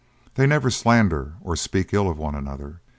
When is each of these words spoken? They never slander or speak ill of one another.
They 0.33 0.47
never 0.47 0.71
slander 0.71 1.33
or 1.41 1.55
speak 1.55 1.93
ill 1.93 2.09
of 2.09 2.17
one 2.17 2.33
another. 2.33 2.81